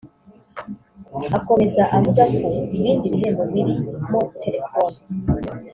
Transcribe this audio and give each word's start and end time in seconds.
Akomeza 1.37 1.81
avuga 1.97 2.21
ko 2.37 2.47
ibindi 2.75 3.05
bihembo 3.13 3.43
birimo 3.53 4.19
telefoni 4.43 4.97